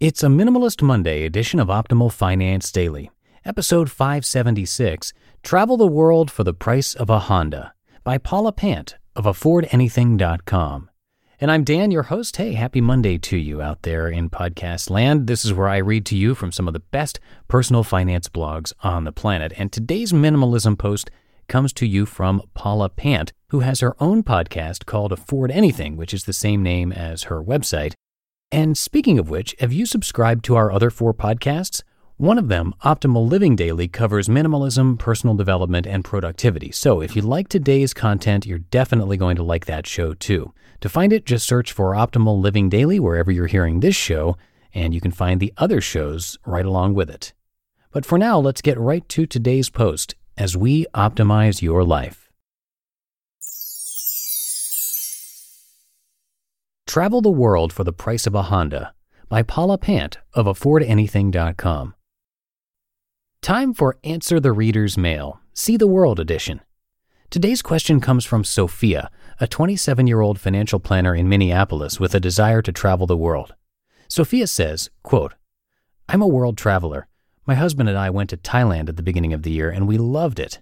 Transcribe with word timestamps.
It's 0.00 0.24
a 0.24 0.26
Minimalist 0.26 0.82
Monday 0.82 1.24
edition 1.24 1.60
of 1.60 1.68
Optimal 1.68 2.12
Finance 2.12 2.72
Daily, 2.72 3.12
episode 3.44 3.88
576 3.88 5.12
Travel 5.44 5.76
the 5.76 5.86
World 5.86 6.32
for 6.32 6.42
the 6.42 6.52
Price 6.52 6.94
of 6.94 7.08
a 7.08 7.20
Honda 7.20 7.74
by 8.02 8.18
Paula 8.18 8.50
Pant 8.50 8.96
of 9.14 9.24
AffordAnything.com. 9.24 10.90
And 11.40 11.50
I'm 11.52 11.62
Dan, 11.62 11.92
your 11.92 12.02
host. 12.02 12.36
Hey, 12.38 12.54
happy 12.54 12.80
Monday 12.80 13.18
to 13.18 13.36
you 13.36 13.62
out 13.62 13.82
there 13.82 14.08
in 14.08 14.30
podcast 14.30 14.90
land. 14.90 15.28
This 15.28 15.44
is 15.44 15.52
where 15.52 15.68
I 15.68 15.76
read 15.76 16.04
to 16.06 16.16
you 16.16 16.34
from 16.34 16.50
some 16.50 16.66
of 16.66 16.74
the 16.74 16.80
best 16.80 17.20
personal 17.46 17.84
finance 17.84 18.28
blogs 18.28 18.72
on 18.82 19.04
the 19.04 19.12
planet. 19.12 19.52
And 19.56 19.70
today's 19.70 20.12
minimalism 20.12 20.76
post 20.76 21.08
comes 21.46 21.72
to 21.74 21.86
you 21.86 22.04
from 22.04 22.42
Paula 22.54 22.88
Pant, 22.88 23.32
who 23.50 23.60
has 23.60 23.78
her 23.78 23.94
own 24.00 24.24
podcast 24.24 24.86
called 24.86 25.12
Afford 25.12 25.52
Anything, 25.52 25.96
which 25.96 26.12
is 26.12 26.24
the 26.24 26.32
same 26.32 26.64
name 26.64 26.90
as 26.90 27.24
her 27.24 27.40
website. 27.40 27.94
And 28.54 28.78
speaking 28.78 29.18
of 29.18 29.28
which, 29.28 29.56
have 29.58 29.72
you 29.72 29.84
subscribed 29.84 30.44
to 30.44 30.54
our 30.54 30.70
other 30.70 30.88
four 30.88 31.12
podcasts? 31.12 31.82
One 32.18 32.38
of 32.38 32.46
them, 32.46 32.72
Optimal 32.84 33.28
Living 33.28 33.56
Daily, 33.56 33.88
covers 33.88 34.28
minimalism, 34.28 34.96
personal 34.96 35.34
development, 35.34 35.88
and 35.88 36.04
productivity. 36.04 36.70
So 36.70 37.00
if 37.00 37.16
you 37.16 37.22
like 37.22 37.48
today's 37.48 37.92
content, 37.92 38.46
you're 38.46 38.60
definitely 38.60 39.16
going 39.16 39.34
to 39.34 39.42
like 39.42 39.66
that 39.66 39.88
show 39.88 40.14
too. 40.14 40.54
To 40.82 40.88
find 40.88 41.12
it, 41.12 41.26
just 41.26 41.48
search 41.48 41.72
for 41.72 41.94
Optimal 41.94 42.40
Living 42.40 42.68
Daily 42.68 43.00
wherever 43.00 43.32
you're 43.32 43.48
hearing 43.48 43.80
this 43.80 43.96
show, 43.96 44.36
and 44.72 44.94
you 44.94 45.00
can 45.00 45.10
find 45.10 45.40
the 45.40 45.52
other 45.56 45.80
shows 45.80 46.38
right 46.46 46.64
along 46.64 46.94
with 46.94 47.10
it. 47.10 47.32
But 47.90 48.06
for 48.06 48.18
now, 48.18 48.38
let's 48.38 48.62
get 48.62 48.78
right 48.78 49.08
to 49.08 49.26
today's 49.26 49.68
post 49.68 50.14
as 50.38 50.56
we 50.56 50.86
optimize 50.94 51.60
your 51.60 51.82
life. 51.82 52.23
Travel 56.86 57.22
the 57.22 57.30
World 57.30 57.72
for 57.72 57.82
the 57.82 57.92
Price 57.92 58.26
of 58.26 58.34
a 58.34 58.42
Honda 58.42 58.94
by 59.28 59.42
Paula 59.42 59.78
Pant 59.78 60.18
of 60.34 60.46
AffordAnything.com. 60.46 61.94
Time 63.40 63.74
for 63.74 63.98
Answer 64.04 64.38
the 64.38 64.52
Reader's 64.52 64.96
Mail, 64.96 65.40
See 65.54 65.76
the 65.76 65.88
World 65.88 66.20
edition. 66.20 66.60
Today's 67.30 67.62
question 67.62 68.00
comes 68.00 68.24
from 68.24 68.44
Sophia, 68.44 69.10
a 69.40 69.46
27 69.46 70.06
year 70.06 70.20
old 70.20 70.38
financial 70.38 70.78
planner 70.78 71.14
in 71.14 71.28
Minneapolis 71.28 71.98
with 71.98 72.14
a 72.14 72.20
desire 72.20 72.62
to 72.62 72.70
travel 72.70 73.06
the 73.06 73.16
world. 73.16 73.54
Sophia 74.06 74.46
says, 74.46 74.90
quote, 75.02 75.34
I'm 76.08 76.22
a 76.22 76.28
world 76.28 76.56
traveler. 76.58 77.08
My 77.46 77.54
husband 77.54 77.88
and 77.88 77.98
I 77.98 78.10
went 78.10 78.30
to 78.30 78.36
Thailand 78.36 78.88
at 78.88 78.96
the 78.96 79.02
beginning 79.02 79.32
of 79.32 79.42
the 79.42 79.50
year 79.50 79.70
and 79.70 79.88
we 79.88 79.98
loved 79.98 80.38
it. 80.38 80.60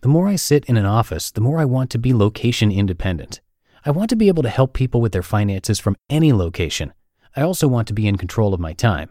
The 0.00 0.08
more 0.08 0.28
I 0.28 0.36
sit 0.36 0.64
in 0.64 0.76
an 0.76 0.86
office, 0.86 1.30
the 1.30 1.40
more 1.40 1.58
I 1.58 1.66
want 1.66 1.90
to 1.90 1.98
be 1.98 2.14
location 2.14 2.72
independent. 2.72 3.40
I 3.84 3.90
want 3.90 4.10
to 4.10 4.16
be 4.16 4.28
able 4.28 4.42
to 4.42 4.48
help 4.48 4.72
people 4.72 5.00
with 5.00 5.12
their 5.12 5.22
finances 5.22 5.78
from 5.78 5.96
any 6.10 6.32
location. 6.32 6.92
I 7.36 7.42
also 7.42 7.68
want 7.68 7.88
to 7.88 7.94
be 7.94 8.08
in 8.08 8.18
control 8.18 8.54
of 8.54 8.60
my 8.60 8.72
time. 8.72 9.10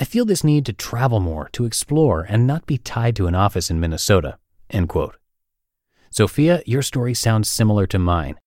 I 0.00 0.04
feel 0.04 0.24
this 0.24 0.42
need 0.42 0.66
to 0.66 0.72
travel 0.72 1.20
more, 1.20 1.48
to 1.52 1.64
explore, 1.64 2.26
and 2.28 2.46
not 2.46 2.66
be 2.66 2.78
tied 2.78 3.14
to 3.16 3.26
an 3.26 3.34
office 3.34 3.70
in 3.70 3.78
Minnesota. 3.78 4.38
End 4.70 4.88
quote. 4.88 5.16
Sophia, 6.10 6.62
your 6.66 6.82
story 6.82 7.14
sounds 7.14 7.50
similar 7.50 7.86
to 7.86 7.98
mine. 7.98 8.38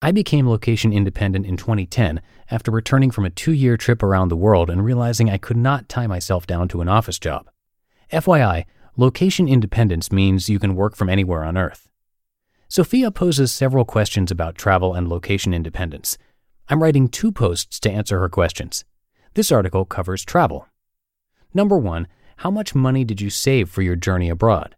I 0.00 0.10
became 0.10 0.48
location 0.48 0.92
independent 0.92 1.46
in 1.46 1.56
2010 1.56 2.20
after 2.50 2.70
returning 2.70 3.10
from 3.10 3.24
a 3.24 3.30
two 3.30 3.52
year 3.52 3.76
trip 3.76 4.02
around 4.02 4.28
the 4.28 4.36
world 4.36 4.68
and 4.70 4.84
realizing 4.84 5.30
I 5.30 5.38
could 5.38 5.56
not 5.56 5.88
tie 5.88 6.08
myself 6.08 6.46
down 6.46 6.66
to 6.68 6.80
an 6.80 6.88
office 6.88 7.18
job. 7.18 7.48
FYI, 8.12 8.64
location 8.96 9.48
independence 9.48 10.10
means 10.10 10.48
you 10.48 10.58
can 10.58 10.74
work 10.74 10.96
from 10.96 11.08
anywhere 11.08 11.44
on 11.44 11.56
Earth. 11.56 11.88
Sophia 12.74 13.10
poses 13.10 13.52
several 13.52 13.84
questions 13.84 14.30
about 14.30 14.54
travel 14.54 14.94
and 14.94 15.06
location 15.06 15.52
independence. 15.52 16.16
I'm 16.70 16.82
writing 16.82 17.06
two 17.06 17.30
posts 17.30 17.78
to 17.80 17.90
answer 17.90 18.18
her 18.18 18.30
questions. 18.30 18.86
This 19.34 19.52
article 19.52 19.84
covers 19.84 20.24
travel. 20.24 20.66
Number 21.52 21.76
one, 21.76 22.08
how 22.36 22.50
much 22.50 22.74
money 22.74 23.04
did 23.04 23.20
you 23.20 23.28
save 23.28 23.68
for 23.68 23.82
your 23.82 23.94
journey 23.94 24.30
abroad? 24.30 24.74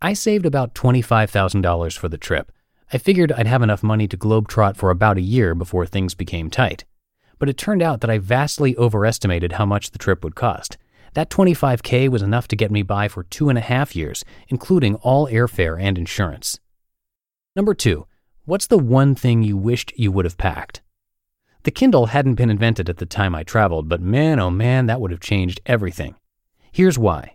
I 0.00 0.12
saved 0.12 0.46
about 0.46 0.76
$25,000 0.76 1.98
for 1.98 2.08
the 2.08 2.18
trip. 2.18 2.52
I 2.92 2.98
figured 2.98 3.32
I'd 3.32 3.48
have 3.48 3.62
enough 3.62 3.82
money 3.82 4.06
to 4.06 4.16
globetrot 4.16 4.76
for 4.76 4.90
about 4.90 5.18
a 5.18 5.20
year 5.20 5.56
before 5.56 5.86
things 5.86 6.14
became 6.14 6.50
tight. 6.50 6.84
But 7.40 7.48
it 7.48 7.58
turned 7.58 7.82
out 7.82 8.00
that 8.00 8.10
I 8.10 8.18
vastly 8.18 8.76
overestimated 8.76 9.54
how 9.54 9.66
much 9.66 9.90
the 9.90 9.98
trip 9.98 10.22
would 10.22 10.36
cost. 10.36 10.78
That 11.14 11.30
25K 11.30 12.10
was 12.10 12.22
enough 12.22 12.46
to 12.46 12.54
get 12.54 12.70
me 12.70 12.84
by 12.84 13.08
for 13.08 13.24
two 13.24 13.48
and 13.48 13.58
a 13.58 13.62
half 13.62 13.96
years, 13.96 14.24
including 14.46 14.94
all 15.02 15.26
airfare 15.26 15.82
and 15.82 15.98
insurance. 15.98 16.60
Number 17.58 17.74
two, 17.74 18.06
what's 18.44 18.68
the 18.68 18.78
one 18.78 19.16
thing 19.16 19.42
you 19.42 19.56
wished 19.56 19.92
you 19.96 20.12
would 20.12 20.24
have 20.24 20.38
packed? 20.38 20.80
The 21.64 21.72
Kindle 21.72 22.06
hadn't 22.06 22.36
been 22.36 22.50
invented 22.50 22.88
at 22.88 22.98
the 22.98 23.04
time 23.04 23.34
I 23.34 23.42
traveled, 23.42 23.88
but 23.88 24.00
man, 24.00 24.38
oh 24.38 24.48
man, 24.48 24.86
that 24.86 25.00
would 25.00 25.10
have 25.10 25.18
changed 25.18 25.60
everything. 25.66 26.14
Here's 26.70 27.00
why. 27.00 27.34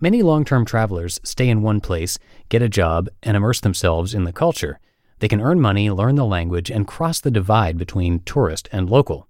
Many 0.00 0.22
long 0.22 0.46
term 0.46 0.64
travelers 0.64 1.20
stay 1.22 1.50
in 1.50 1.60
one 1.60 1.82
place, 1.82 2.18
get 2.48 2.62
a 2.62 2.68
job, 2.70 3.10
and 3.22 3.36
immerse 3.36 3.60
themselves 3.60 4.14
in 4.14 4.24
the 4.24 4.32
culture. 4.32 4.80
They 5.18 5.28
can 5.28 5.42
earn 5.42 5.60
money, 5.60 5.90
learn 5.90 6.14
the 6.14 6.24
language, 6.24 6.70
and 6.70 6.88
cross 6.88 7.20
the 7.20 7.30
divide 7.30 7.76
between 7.76 8.20
tourist 8.20 8.70
and 8.72 8.88
local. 8.88 9.28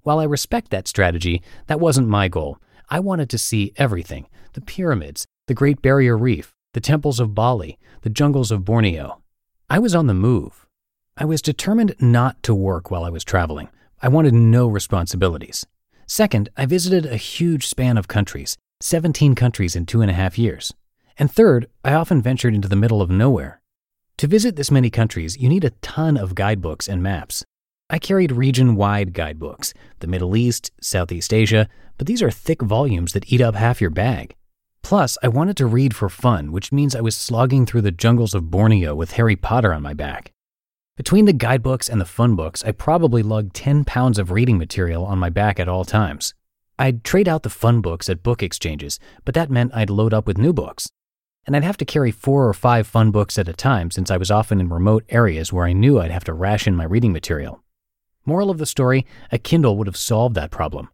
While 0.00 0.18
I 0.18 0.24
respect 0.24 0.70
that 0.70 0.88
strategy, 0.88 1.40
that 1.68 1.78
wasn't 1.78 2.08
my 2.08 2.26
goal. 2.26 2.58
I 2.90 2.98
wanted 2.98 3.30
to 3.30 3.38
see 3.38 3.74
everything 3.76 4.26
the 4.54 4.60
pyramids, 4.60 5.24
the 5.46 5.54
Great 5.54 5.80
Barrier 5.80 6.18
Reef, 6.18 6.52
the 6.72 6.80
temples 6.80 7.20
of 7.20 7.32
Bali, 7.32 7.78
the 8.00 8.10
jungles 8.10 8.50
of 8.50 8.64
Borneo. 8.64 9.21
I 9.72 9.78
was 9.78 9.94
on 9.94 10.06
the 10.06 10.12
move. 10.12 10.66
I 11.16 11.24
was 11.24 11.40
determined 11.40 11.94
not 11.98 12.42
to 12.42 12.54
work 12.54 12.90
while 12.90 13.04
I 13.04 13.08
was 13.08 13.24
traveling. 13.24 13.70
I 14.02 14.08
wanted 14.08 14.34
no 14.34 14.66
responsibilities. 14.66 15.64
Second, 16.06 16.50
I 16.58 16.66
visited 16.66 17.06
a 17.06 17.16
huge 17.16 17.66
span 17.66 17.96
of 17.96 18.06
countries, 18.06 18.58
17 18.82 19.34
countries 19.34 19.74
in 19.74 19.86
two 19.86 20.02
and 20.02 20.10
a 20.10 20.14
half 20.14 20.38
years. 20.38 20.74
And 21.18 21.32
third, 21.32 21.70
I 21.82 21.94
often 21.94 22.20
ventured 22.20 22.54
into 22.54 22.68
the 22.68 22.76
middle 22.76 23.00
of 23.00 23.08
nowhere. 23.08 23.62
To 24.18 24.26
visit 24.26 24.56
this 24.56 24.70
many 24.70 24.90
countries, 24.90 25.38
you 25.38 25.48
need 25.48 25.64
a 25.64 25.70
ton 25.80 26.18
of 26.18 26.34
guidebooks 26.34 26.86
and 26.86 27.02
maps. 27.02 27.42
I 27.88 27.98
carried 27.98 28.32
region 28.32 28.76
wide 28.76 29.14
guidebooks, 29.14 29.72
the 30.00 30.06
Middle 30.06 30.36
East, 30.36 30.70
Southeast 30.82 31.32
Asia, 31.32 31.66
but 31.96 32.06
these 32.06 32.22
are 32.22 32.30
thick 32.30 32.60
volumes 32.60 33.14
that 33.14 33.32
eat 33.32 33.40
up 33.40 33.54
half 33.54 33.80
your 33.80 33.88
bag. 33.88 34.36
Plus, 34.82 35.16
I 35.22 35.28
wanted 35.28 35.56
to 35.58 35.66
read 35.66 35.94
for 35.94 36.08
fun, 36.08 36.52
which 36.52 36.72
means 36.72 36.94
I 36.94 37.00
was 37.00 37.16
slogging 37.16 37.64
through 37.64 37.82
the 37.82 37.92
jungles 37.92 38.34
of 38.34 38.50
Borneo 38.50 38.94
with 38.94 39.12
Harry 39.12 39.36
Potter 39.36 39.72
on 39.72 39.82
my 39.82 39.94
back. 39.94 40.32
Between 40.96 41.24
the 41.24 41.32
guidebooks 41.32 41.88
and 41.88 42.00
the 42.00 42.04
fun 42.04 42.36
books, 42.36 42.62
I 42.64 42.72
probably 42.72 43.22
lugged 43.22 43.54
10 43.54 43.84
pounds 43.84 44.18
of 44.18 44.30
reading 44.30 44.58
material 44.58 45.04
on 45.04 45.18
my 45.18 45.30
back 45.30 45.58
at 45.58 45.68
all 45.68 45.84
times. 45.84 46.34
I'd 46.78 47.04
trade 47.04 47.28
out 47.28 47.44
the 47.44 47.50
fun 47.50 47.80
books 47.80 48.10
at 48.10 48.22
book 48.22 48.42
exchanges, 48.42 48.98
but 49.24 49.34
that 49.34 49.50
meant 49.50 49.74
I'd 49.74 49.88
load 49.88 50.12
up 50.12 50.26
with 50.26 50.36
new 50.36 50.52
books. 50.52 50.90
And 51.46 51.56
I'd 51.56 51.64
have 51.64 51.76
to 51.78 51.84
carry 51.84 52.10
four 52.10 52.46
or 52.46 52.52
five 52.52 52.86
fun 52.86 53.10
books 53.10 53.38
at 53.38 53.48
a 53.48 53.52
time 53.52 53.90
since 53.90 54.10
I 54.10 54.16
was 54.16 54.30
often 54.30 54.60
in 54.60 54.68
remote 54.68 55.04
areas 55.08 55.52
where 55.52 55.64
I 55.64 55.72
knew 55.72 56.00
I'd 56.00 56.10
have 56.10 56.24
to 56.24 56.34
ration 56.34 56.76
my 56.76 56.84
reading 56.84 57.12
material. 57.12 57.62
Moral 58.26 58.50
of 58.50 58.58
the 58.58 58.66
story 58.66 59.06
a 59.30 59.38
Kindle 59.38 59.76
would 59.78 59.86
have 59.86 59.96
solved 59.96 60.34
that 60.34 60.50
problem. 60.50 60.88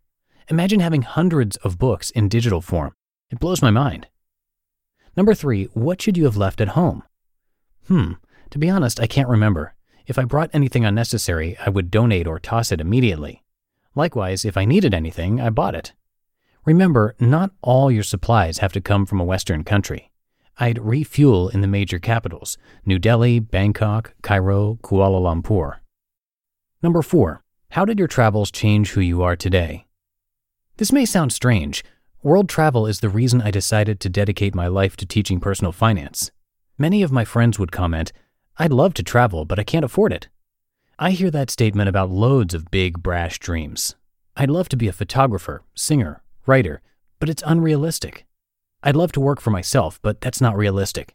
Imagine 0.48 0.80
having 0.80 1.02
hundreds 1.02 1.56
of 1.56 1.78
books 1.78 2.10
in 2.10 2.28
digital 2.28 2.60
form 2.60 2.94
it 3.30 3.40
blows 3.40 3.62
my 3.62 3.70
mind. 3.70 4.06
Number 5.16 5.34
three, 5.34 5.64
what 5.74 6.00
should 6.00 6.16
you 6.16 6.24
have 6.24 6.36
left 6.36 6.60
at 6.60 6.68
home? 6.68 7.02
Hmm, 7.88 8.12
to 8.50 8.58
be 8.58 8.70
honest, 8.70 9.00
I 9.00 9.06
can't 9.06 9.28
remember. 9.28 9.74
If 10.06 10.18
I 10.18 10.24
brought 10.24 10.50
anything 10.52 10.84
unnecessary, 10.84 11.56
I 11.64 11.70
would 11.70 11.90
donate 11.90 12.26
or 12.26 12.38
toss 12.38 12.72
it 12.72 12.80
immediately. 12.80 13.42
Likewise, 13.94 14.44
if 14.44 14.56
I 14.56 14.64
needed 14.64 14.94
anything, 14.94 15.40
I 15.40 15.50
bought 15.50 15.74
it. 15.74 15.92
Remember, 16.64 17.14
not 17.18 17.50
all 17.62 17.90
your 17.90 18.02
supplies 18.02 18.58
have 18.58 18.72
to 18.74 18.80
come 18.80 19.06
from 19.06 19.20
a 19.20 19.24
Western 19.24 19.64
country. 19.64 20.10
I'd 20.58 20.78
refuel 20.78 21.48
in 21.48 21.60
the 21.60 21.66
major 21.66 21.98
capitals 21.98 22.58
New 22.84 22.98
Delhi, 22.98 23.38
Bangkok, 23.38 24.14
Cairo, 24.22 24.78
Kuala 24.82 25.20
Lumpur. 25.20 25.78
Number 26.82 27.02
four, 27.02 27.42
how 27.70 27.84
did 27.84 27.98
your 27.98 28.08
travels 28.08 28.50
change 28.50 28.90
who 28.90 29.00
you 29.00 29.22
are 29.22 29.36
today? 29.36 29.86
This 30.78 30.92
may 30.92 31.04
sound 31.04 31.32
strange. 31.32 31.84
World 32.22 32.48
travel 32.48 32.84
is 32.84 32.98
the 32.98 33.08
reason 33.08 33.40
I 33.40 33.52
decided 33.52 34.00
to 34.00 34.08
dedicate 34.08 34.52
my 34.52 34.66
life 34.66 34.96
to 34.96 35.06
teaching 35.06 35.38
personal 35.38 35.70
finance. 35.70 36.32
Many 36.76 37.04
of 37.04 37.12
my 37.12 37.24
friends 37.24 37.60
would 37.60 37.70
comment, 37.70 38.12
I'd 38.56 38.72
love 38.72 38.92
to 38.94 39.04
travel, 39.04 39.44
but 39.44 39.60
I 39.60 39.62
can't 39.62 39.84
afford 39.84 40.12
it. 40.12 40.28
I 40.98 41.12
hear 41.12 41.30
that 41.30 41.48
statement 41.48 41.88
about 41.88 42.10
loads 42.10 42.54
of 42.54 42.72
big, 42.72 43.04
brash 43.04 43.38
dreams. 43.38 43.94
I'd 44.36 44.50
love 44.50 44.68
to 44.70 44.76
be 44.76 44.88
a 44.88 44.92
photographer, 44.92 45.62
singer, 45.76 46.24
writer, 46.44 46.82
but 47.20 47.28
it's 47.28 47.44
unrealistic. 47.46 48.26
I'd 48.82 48.96
love 48.96 49.12
to 49.12 49.20
work 49.20 49.40
for 49.40 49.50
myself, 49.50 50.00
but 50.02 50.20
that's 50.20 50.40
not 50.40 50.56
realistic. 50.56 51.14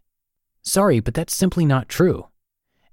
Sorry, 0.61 1.01
but 1.01 1.13
that's 1.13 1.35
simply 1.35 1.65
not 1.65 1.89
true. 1.89 2.27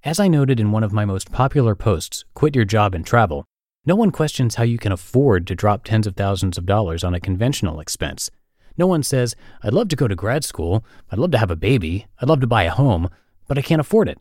As 0.02 0.18
I 0.18 0.26
noted 0.26 0.58
in 0.58 0.72
one 0.72 0.82
of 0.82 0.92
my 0.92 1.04
most 1.04 1.30
popular 1.30 1.76
posts, 1.76 2.24
Quit 2.34 2.56
Your 2.56 2.64
Job 2.64 2.92
and 2.92 3.06
Travel, 3.06 3.44
no 3.86 3.96
one 3.96 4.10
questions 4.10 4.56
how 4.56 4.64
you 4.64 4.76
can 4.76 4.92
afford 4.92 5.46
to 5.46 5.54
drop 5.54 5.84
tens 5.84 6.06
of 6.06 6.14
thousands 6.14 6.58
of 6.58 6.66
dollars 6.66 7.02
on 7.02 7.14
a 7.14 7.20
conventional 7.20 7.80
expense. 7.80 8.30
No 8.76 8.86
one 8.86 9.02
says, 9.02 9.34
I'd 9.62 9.72
love 9.72 9.88
to 9.88 9.96
go 9.96 10.06
to 10.06 10.14
grad 10.14 10.44
school, 10.44 10.84
I'd 11.10 11.18
love 11.18 11.30
to 11.32 11.38
have 11.38 11.50
a 11.50 11.56
baby, 11.56 12.06
I'd 12.20 12.28
love 12.28 12.40
to 12.40 12.46
buy 12.46 12.64
a 12.64 12.70
home, 12.70 13.08
but 13.48 13.56
I 13.56 13.62
can't 13.62 13.80
afford 13.80 14.08
it. 14.08 14.18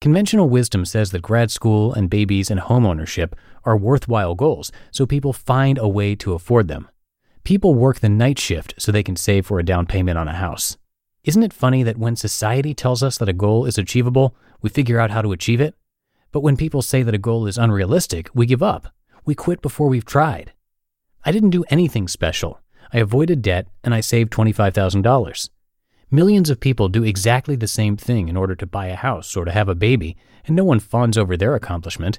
Conventional 0.00 0.48
wisdom 0.48 0.84
says 0.84 1.10
that 1.10 1.22
grad 1.22 1.50
school 1.50 1.92
and 1.92 2.10
babies 2.10 2.50
and 2.50 2.60
homeownership 2.60 3.34
are 3.64 3.76
worthwhile 3.76 4.34
goals, 4.34 4.72
so 4.90 5.06
people 5.06 5.32
find 5.32 5.78
a 5.78 5.88
way 5.88 6.14
to 6.16 6.34
afford 6.34 6.68
them. 6.68 6.88
People 7.44 7.74
work 7.74 8.00
the 8.00 8.08
night 8.08 8.38
shift 8.38 8.74
so 8.78 8.90
they 8.90 9.02
can 9.02 9.16
save 9.16 9.46
for 9.46 9.58
a 9.58 9.64
down 9.64 9.86
payment 9.86 10.18
on 10.18 10.26
a 10.26 10.34
house. 10.34 10.76
Isn't 11.22 11.42
it 11.42 11.52
funny 11.52 11.82
that 11.82 11.98
when 11.98 12.16
society 12.16 12.74
tells 12.74 13.02
us 13.02 13.18
that 13.18 13.28
a 13.28 13.34
goal 13.34 13.66
is 13.66 13.78
achievable, 13.78 14.34
we 14.62 14.70
figure 14.70 14.98
out 14.98 15.10
how 15.10 15.22
to 15.22 15.32
achieve 15.32 15.60
it? 15.60 15.74
But 16.32 16.40
when 16.40 16.56
people 16.56 16.82
say 16.82 17.02
that 17.02 17.14
a 17.14 17.18
goal 17.18 17.46
is 17.46 17.58
unrealistic, 17.58 18.30
we 18.34 18.46
give 18.46 18.62
up. 18.62 18.92
We 19.24 19.34
quit 19.34 19.62
before 19.62 19.88
we've 19.88 20.04
tried. 20.04 20.52
I 21.24 21.32
didn't 21.32 21.50
do 21.50 21.64
anything 21.68 22.08
special. 22.08 22.60
I 22.92 22.98
avoided 22.98 23.42
debt 23.42 23.66
and 23.84 23.94
I 23.94 24.00
saved 24.00 24.32
$25,000. 24.32 25.50
Millions 26.10 26.50
of 26.50 26.58
people 26.58 26.88
do 26.88 27.04
exactly 27.04 27.54
the 27.54 27.68
same 27.68 27.96
thing 27.96 28.28
in 28.28 28.36
order 28.36 28.56
to 28.56 28.66
buy 28.66 28.86
a 28.86 28.96
house 28.96 29.36
or 29.36 29.44
to 29.44 29.52
have 29.52 29.68
a 29.68 29.74
baby, 29.76 30.16
and 30.44 30.56
no 30.56 30.64
one 30.64 30.80
fawns 30.80 31.16
over 31.16 31.36
their 31.36 31.54
accomplishment. 31.54 32.18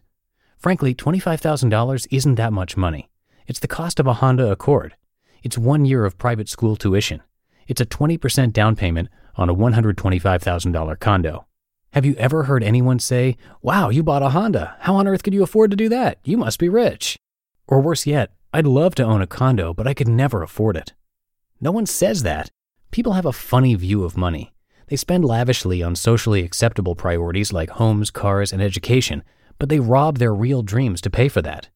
Frankly, 0.58 0.96
$25,000 0.96 2.08
isn't 2.10 2.36
that 2.36 2.54
much 2.54 2.78
money. 2.78 3.10
It's 3.48 3.60
the 3.60 3.68
cost 3.68 4.00
of 4.00 4.08
a 4.08 4.13
Honda 4.13 4.50
Accord. 4.50 4.96
It's 5.44 5.58
one 5.58 5.84
year 5.84 6.06
of 6.06 6.18
private 6.18 6.48
school 6.48 6.75
tuition. 6.78 7.22
It's 7.68 7.81
a 7.81 7.86
20% 7.86 8.54
down 8.54 8.75
payment 8.75 9.10
on 9.36 9.50
a 9.50 9.56
$125,000 9.56 11.00
condo. 11.00 11.48
Have 11.93 12.05
you 12.05 12.15
ever 12.15 12.43
heard 12.43 12.63
anyone 12.63 12.99
say, 12.99 13.35
Wow, 13.61 13.89
you 13.89 14.01
bought 14.01 14.23
a 14.23 14.29
Honda. 14.29 14.77
How 14.79 14.95
on 14.95 15.09
earth 15.09 15.23
could 15.23 15.33
you 15.33 15.43
afford 15.43 15.71
to 15.71 15.77
do 15.77 15.89
that? 15.89 16.19
You 16.23 16.38
must 16.38 16.57
be 16.57 16.69
rich. 16.69 17.17
Or 17.67 17.81
worse 17.81 18.07
yet, 18.07 18.31
I'd 18.53 18.65
love 18.65 18.95
to 18.95 19.03
own 19.03 19.21
a 19.21 19.27
condo, 19.27 19.73
but 19.73 19.88
I 19.88 19.93
could 19.93 20.07
never 20.07 20.41
afford 20.41 20.77
it. 20.77 20.93
No 21.59 21.69
one 21.69 21.85
says 21.85 22.23
that. 22.23 22.49
People 22.91 23.11
have 23.11 23.25
a 23.25 23.33
funny 23.33 23.75
view 23.75 24.05
of 24.05 24.15
money. 24.15 24.53
They 24.88 24.95
spend 24.95 25.25
lavishly 25.25 25.83
on 25.83 25.97
socially 25.97 26.43
acceptable 26.43 26.95
priorities 26.95 27.51
like 27.51 27.71
homes, 27.71 28.09
cars, 28.09 28.53
and 28.53 28.61
education, 28.61 29.21
but 29.59 29.67
they 29.67 29.81
rob 29.81 30.17
their 30.17 30.33
real 30.33 30.61
dreams 30.61 31.01
to 31.01 31.09
pay 31.09 31.27
for 31.27 31.41
that. 31.41 31.67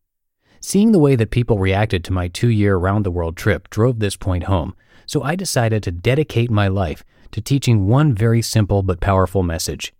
Seeing 0.62 0.94
the 0.94 1.00
way 1.00 1.18
that 1.18 1.30
people 1.30 1.60
reacted 1.60 2.06
to 2.06 2.14
my 2.14 2.30
two 2.30 2.48
year 2.48 2.78
round 2.78 3.06
the 3.06 3.12
world 3.12 3.36
trip 3.36 3.70
drove 3.70 4.00
this 4.00 4.16
point 4.16 4.46
home, 4.46 4.76
so 5.06 5.24
I 5.24 5.36
decided 5.36 5.84
to 5.84 5.92
dedicate 5.92 6.50
my 6.50 6.70
life 6.70 7.04
to 7.32 7.42
teaching 7.42 7.88
one 7.88 8.14
very 8.14 8.42
simple 8.42 8.82
but 8.82 9.02
powerful 9.02 9.44
message. 9.44 9.94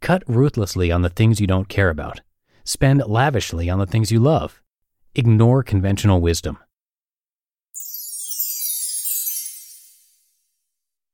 Cut 0.00 0.22
ruthlessly 0.26 0.90
on 0.92 1.02
the 1.02 1.08
things 1.08 1.40
you 1.40 1.46
don't 1.46 1.68
care 1.68 1.90
about. 1.90 2.20
Spend 2.64 3.02
lavishly 3.06 3.68
on 3.68 3.78
the 3.78 3.86
things 3.86 4.12
you 4.12 4.20
love. 4.20 4.62
Ignore 5.14 5.62
conventional 5.62 6.20
wisdom. 6.20 6.58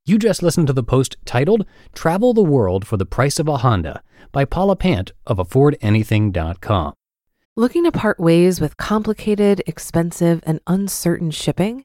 You 0.07 0.19
just 0.19 0.43
listened 0.43 0.67
to 0.67 0.75
the 0.75 0.83
post 0.83 1.17
titled 1.25 1.65
Travel 1.95 2.35
the 2.35 2.43
World 2.43 2.87
for 2.87 2.99
the 2.99 3.07
Price 3.07 3.39
of 3.39 3.49
a 3.49 3.59
Honda 3.59 4.03
by 4.33 4.45
Paula 4.45 4.77
Pant 4.77 5.13
of 5.27 5.39
AffordAnything.com. 5.39 6.93
Looking 7.57 7.85
to 7.85 7.93
part 7.93 8.21
ways 8.21 8.61
with 8.61 8.77
complicated, 8.77 9.63
expensive, 9.67 10.43
and 10.45 10.61
uncertain 10.67 11.31
shipping? 11.31 11.85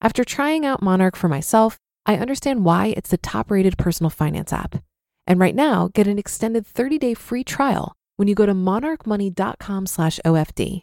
After 0.00 0.24
trying 0.24 0.64
out 0.64 0.82
Monarch 0.82 1.16
for 1.16 1.28
myself, 1.28 1.78
I 2.06 2.16
understand 2.16 2.64
why 2.64 2.94
it's 2.96 3.10
the 3.10 3.18
top-rated 3.18 3.78
personal 3.78 4.10
finance 4.10 4.52
app. 4.52 4.82
And 5.26 5.40
right 5.40 5.54
now, 5.54 5.90
get 5.92 6.06
an 6.06 6.18
extended 6.18 6.64
30-day 6.66 7.14
free 7.14 7.44
trial 7.44 7.94
when 8.16 8.28
you 8.28 8.34
go 8.34 8.46
to 8.46 8.54
monarchmoney.com 8.54 9.86
slash 9.86 10.20
OFD. 10.24 10.82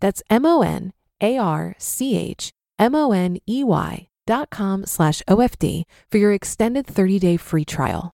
That's 0.00 0.22
M 0.28 0.44
O 0.44 0.62
N 0.62 0.92
A 1.20 1.38
R 1.38 1.74
C 1.78 2.16
H 2.16 2.50
M 2.78 2.94
O 2.94 3.12
N 3.12 3.38
E 3.48 3.64
Y 3.64 4.08
dot 4.26 4.50
com 4.50 4.84
slash 4.84 5.22
OFD 5.28 5.84
for 6.10 6.18
your 6.18 6.32
extended 6.32 6.86
30 6.86 7.18
day 7.18 7.36
free 7.36 7.64
trial. 7.64 8.12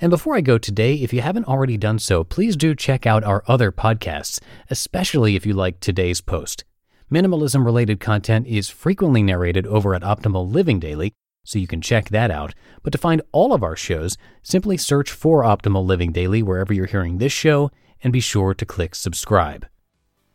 And 0.00 0.10
before 0.10 0.36
I 0.36 0.40
go 0.40 0.58
today, 0.58 0.94
if 0.94 1.12
you 1.12 1.20
haven't 1.20 1.46
already 1.46 1.76
done 1.76 1.98
so, 1.98 2.24
please 2.24 2.56
do 2.56 2.74
check 2.74 3.06
out 3.06 3.24
our 3.24 3.44
other 3.46 3.70
podcasts, 3.70 4.40
especially 4.68 5.36
if 5.36 5.46
you 5.46 5.54
like 5.54 5.80
today's 5.80 6.20
post. 6.20 6.64
Minimalism 7.12 7.62
related 7.62 8.00
content 8.00 8.46
is 8.46 8.70
frequently 8.70 9.22
narrated 9.22 9.66
over 9.66 9.94
at 9.94 10.00
Optimal 10.00 10.50
Living 10.50 10.80
Daily, 10.80 11.12
so 11.44 11.58
you 11.58 11.66
can 11.66 11.82
check 11.82 12.08
that 12.08 12.30
out. 12.30 12.54
But 12.82 12.90
to 12.92 12.98
find 12.98 13.20
all 13.32 13.52
of 13.52 13.62
our 13.62 13.76
shows, 13.76 14.16
simply 14.42 14.78
search 14.78 15.10
for 15.10 15.42
Optimal 15.42 15.84
Living 15.84 16.10
Daily 16.12 16.42
wherever 16.42 16.72
you're 16.72 16.86
hearing 16.86 17.18
this 17.18 17.30
show 17.30 17.70
and 18.02 18.14
be 18.14 18.20
sure 18.20 18.54
to 18.54 18.64
click 18.64 18.94
subscribe. 18.94 19.66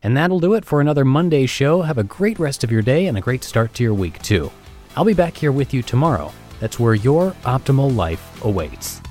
And 0.04 0.16
that'll 0.16 0.40
do 0.40 0.54
it 0.54 0.66
for 0.66 0.80
another 0.80 1.04
Monday 1.04 1.48
show. 1.48 1.82
Have 1.82 1.98
a 1.98 2.04
great 2.04 2.38
rest 2.38 2.64
of 2.64 2.72
your 2.72 2.84
day 2.84 3.08
and 3.08 3.18
a 3.18 3.22
great 3.22 3.44
start 3.44 3.74
to 3.74 3.84
your 3.84 3.96
week, 3.96 4.22
too. 4.22 4.52
I'll 4.96 5.04
be 5.04 5.16
back 5.16 5.36
here 5.36 5.52
with 5.52 5.74
you 5.74 5.82
tomorrow. 5.82 6.32
That's 6.60 6.80
where 6.80 6.94
your 6.94 7.32
optimal 7.42 7.96
life 7.96 8.46
awaits. 8.46 9.02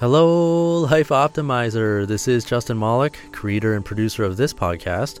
Hello, 0.00 0.80
Life 0.82 1.08
Optimizer. 1.08 2.06
This 2.06 2.28
is 2.28 2.44
Justin 2.44 2.78
Malik, 2.78 3.18
creator 3.32 3.74
and 3.74 3.82
producer 3.82 4.22
of 4.22 4.36
this 4.36 4.52
podcast, 4.52 5.20